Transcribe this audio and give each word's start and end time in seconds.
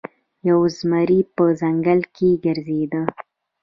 یو 0.49 0.59
زمری 0.77 1.19
په 1.35 1.43
ځنګل 1.61 2.01
کې 2.15 2.29
ګرځیده. 2.45 3.01